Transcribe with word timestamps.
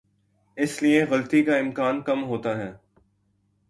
اس 0.57 0.81
لیے 0.83 1.03
غلطی 1.05 1.43
کا 1.43 1.55
امکان 1.55 2.01
کم 2.01 2.23
ہوتا 2.23 2.57
ہے۔ 2.57 2.71